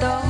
[0.00, 0.29] tanto.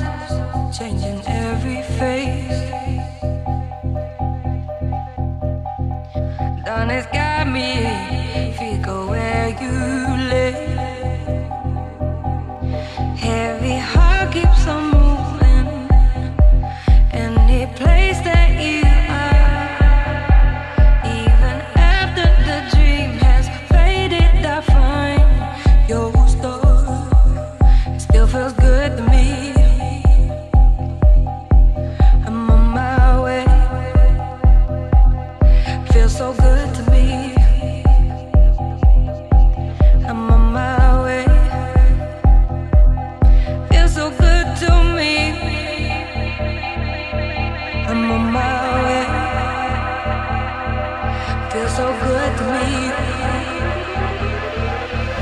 [51.80, 52.68] So good to me.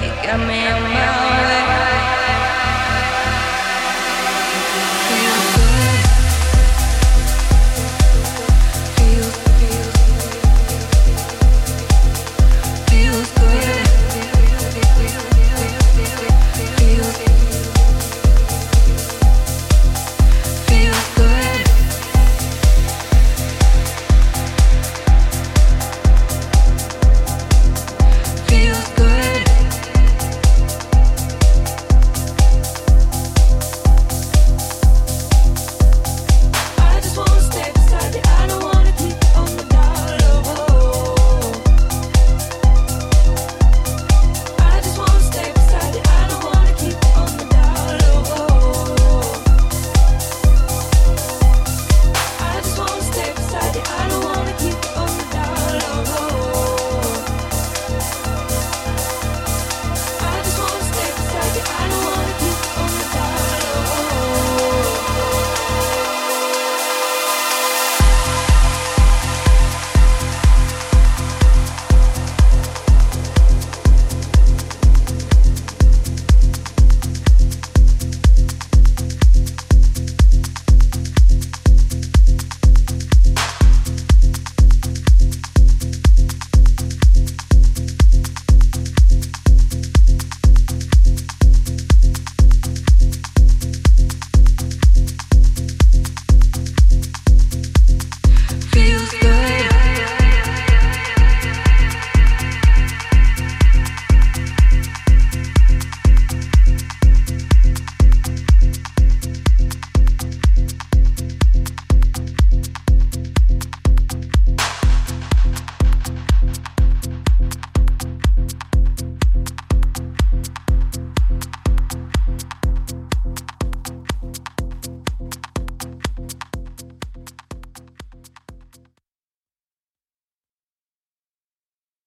[0.03, 1.68] You got me on my way.